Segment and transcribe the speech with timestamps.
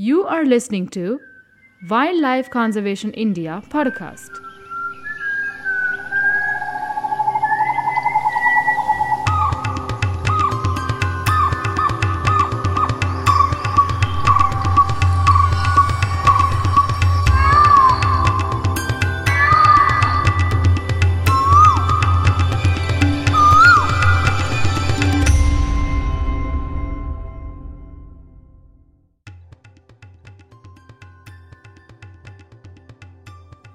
[0.00, 1.18] You are listening to
[1.90, 4.30] Wildlife Conservation India podcast.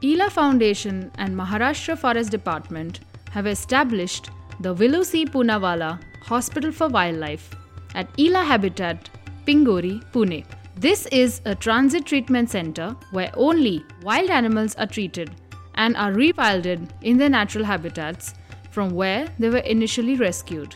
[0.05, 2.99] ELA Foundation and Maharashtra Forest Department
[3.31, 5.25] have established the Villoo C.
[5.25, 7.49] Poonawalla Hospital for Wildlife
[7.95, 9.09] at ELA Habitat,
[9.47, 10.45] Pingori, Pune.
[10.75, 15.31] This is a transit treatment center where only wild animals are treated
[15.75, 18.33] and are rewilded in their natural habitats
[18.71, 20.75] from where they were initially rescued.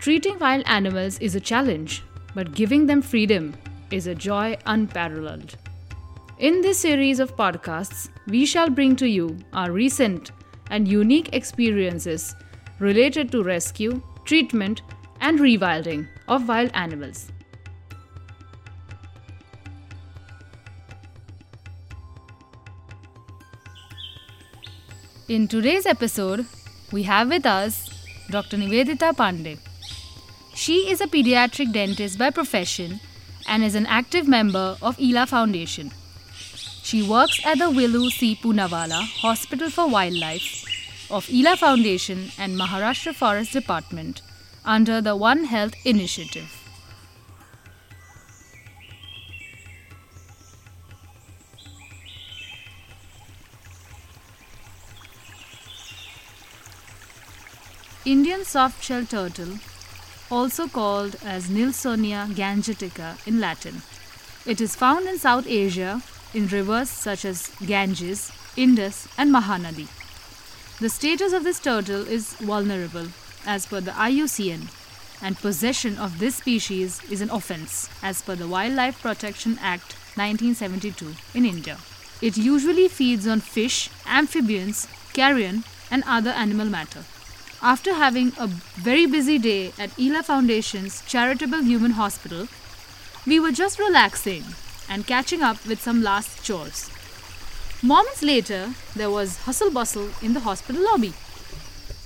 [0.00, 2.02] Treating wild animals is a challenge,
[2.34, 3.54] but giving them freedom
[3.92, 5.56] is a joy unparalleled.
[6.42, 10.32] In this series of podcasts, we shall bring to you our recent
[10.70, 12.34] and unique experiences
[12.80, 14.82] related to rescue, treatment,
[15.20, 17.30] and rewilding of wild animals.
[25.28, 26.44] In today's episode,
[26.90, 27.88] we have with us
[28.32, 28.56] Dr.
[28.56, 29.60] Nivedita Pandey.
[30.56, 32.98] She is a pediatric dentist by profession
[33.46, 35.92] and is an active member of ELA Foundation.
[36.92, 38.36] She works at the Villoo C.
[38.36, 44.20] Poonawalla Hospital for Wildlife of ELA Foundation and Maharashtra Forest Department
[44.62, 46.52] under the One Health initiative.
[58.04, 59.54] Indian soft-shell turtle,
[60.30, 63.80] also called as Nilsonia gangetica in Latin.
[64.44, 66.02] It is found in South Asia
[66.34, 69.88] in rivers such as Ganges, Indus, and Mahanadi.
[70.80, 73.08] The status of this turtle is vulnerable
[73.46, 74.68] as per the IUCN,
[75.22, 81.14] and possession of this species is an offense as per the Wildlife Protection Act 1972
[81.34, 81.78] in India.
[82.20, 87.04] It usually feeds on fish, amphibians, carrion, and other animal matter.
[87.60, 92.48] After having a very busy day at ELA Foundation's Charitable Human Hospital,
[93.24, 94.42] we were just relaxing
[94.88, 96.90] and catching up with some last chores.
[97.82, 101.14] Moments later, there was hustle bustle in the hospital lobby.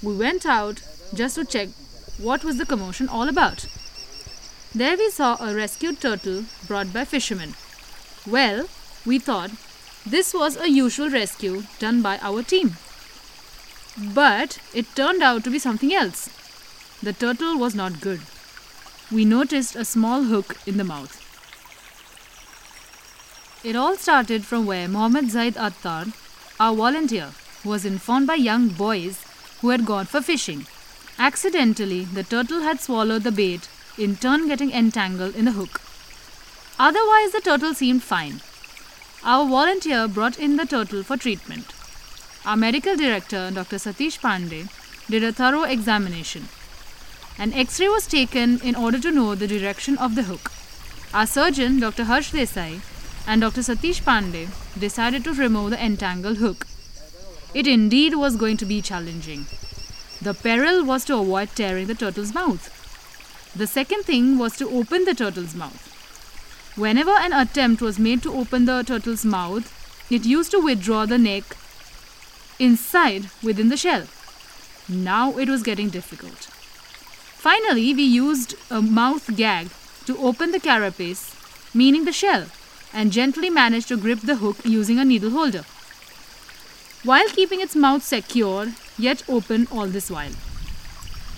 [0.02, 0.80] We went out
[1.14, 1.68] just to check
[2.18, 3.66] what was the commotion all about.
[4.74, 7.54] There we saw a rescued turtle brought by fishermen.
[8.26, 8.68] Well,
[9.04, 9.50] we thought
[10.06, 12.76] this was a usual rescue done by our team.
[13.98, 16.28] But it turned out to be something else.
[17.02, 18.20] The turtle was not good.
[19.10, 21.25] We noticed a small hook in the mouth.
[23.64, 26.06] It all started from where Mohammed Zaid Attar,
[26.60, 27.32] our volunteer,
[27.64, 29.24] was informed by young boys
[29.60, 30.66] who had gone for fishing.
[31.18, 33.68] Accidentally, the turtle had swallowed the bait,
[33.98, 35.80] in turn getting entangled in the hook.
[36.78, 38.40] Otherwise, the turtle seemed fine.
[39.24, 41.72] Our volunteer brought in the turtle for treatment.
[42.44, 43.76] Our medical director, Dr.
[43.76, 44.68] Satish Pandey,
[45.08, 46.48] did a thorough examination.
[47.38, 50.52] An x ray was taken in order to know the direction of the hook.
[51.14, 52.04] Our surgeon, Dr.
[52.04, 52.80] Harsh Desai,
[53.26, 53.60] and Dr.
[53.60, 54.48] Satish Pandey
[54.78, 56.66] decided to remove the entangled hook.
[57.54, 59.46] It indeed was going to be challenging.
[60.22, 62.72] The peril was to avoid tearing the turtle's mouth.
[63.56, 65.92] The second thing was to open the turtle's mouth.
[66.76, 69.72] Whenever an attempt was made to open the turtle's mouth,
[70.10, 71.56] it used to withdraw the neck
[72.58, 74.06] inside within the shell.
[74.88, 76.48] Now it was getting difficult.
[77.46, 79.68] Finally, we used a mouth gag
[80.04, 81.34] to open the carapace,
[81.74, 82.46] meaning the shell,
[82.92, 85.64] and gently managed to grip the hook using a needle holder,
[87.04, 90.32] while keeping its mouth secure yet open all this while.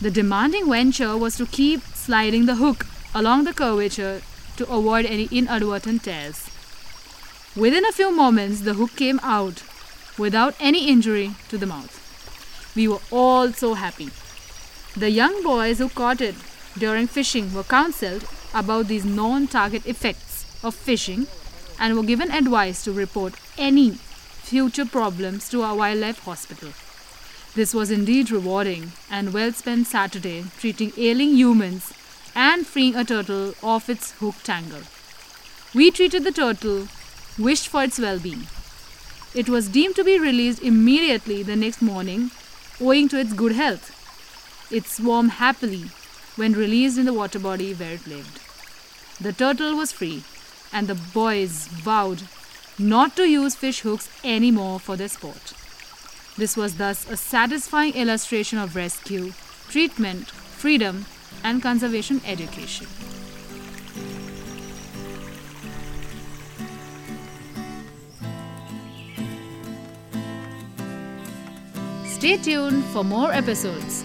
[0.00, 4.22] The demanding venture was to keep sliding the hook along the curvature
[4.56, 6.48] to avoid any inadvertent tears.
[7.56, 9.62] Within a few moments, the hook came out
[10.16, 11.94] without any injury to the mouth.
[12.76, 14.10] We were all so happy.
[14.96, 16.36] The young boys who caught it
[16.76, 18.24] during fishing were counseled
[18.54, 20.27] about these non target effects
[20.62, 21.26] of fishing
[21.78, 26.70] and were given advice to report any future problems to our wildlife hospital.
[27.54, 31.92] This was indeed rewarding and well spent Saturday treating ailing humans
[32.34, 34.82] and freeing a turtle off its hook tangle.
[35.74, 36.88] We treated the turtle,
[37.38, 38.46] wished for its well being.
[39.34, 42.30] It was deemed to be released immediately the next morning
[42.80, 43.94] owing to its good health.
[44.70, 45.90] It swam happily
[46.36, 48.40] when released in the water body where it lived.
[49.20, 50.22] The turtle was free
[50.72, 52.22] and the boys vowed
[52.78, 55.52] not to use fish hooks anymore for their sport.
[56.36, 59.32] This was thus a satisfying illustration of rescue,
[59.68, 61.06] treatment, freedom,
[61.42, 62.86] and conservation education.
[72.06, 74.04] Stay tuned for more episodes.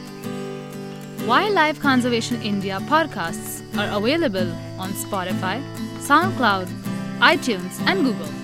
[1.25, 5.61] Wildlife Conservation India podcasts are available on Spotify,
[5.99, 6.67] SoundCloud,
[7.19, 8.42] iTunes, and Google.